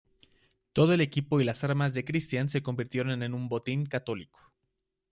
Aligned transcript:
Todo 0.73 0.93
el 0.95 1.01
equipo 1.01 1.39
y 1.39 1.43
las 1.43 1.63
armas 1.63 1.93
de 1.93 2.03
Cristián 2.03 2.49
se 2.49 2.63
convirtieron 2.63 3.21
en 3.21 3.35
un 3.35 3.47
botín 3.47 3.85
católico. 3.85 4.39